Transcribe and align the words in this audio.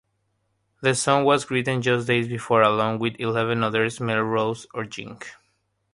The 0.81 0.95
song 0.95 1.25
was 1.25 1.51
written 1.51 1.83
just 1.83 2.07
days 2.07 2.27
before, 2.27 2.63
along 2.63 2.97
with 2.97 3.19
eleven 3.19 3.63
others, 3.63 4.01
at 4.01 4.01
Melrose's 4.07 4.65
urging. 4.75 5.21